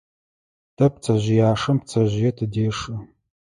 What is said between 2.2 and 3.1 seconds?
тыдешэ.